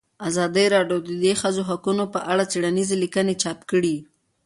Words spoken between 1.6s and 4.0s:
حقونه په اړه څېړنیزې لیکنې چاپ کړي.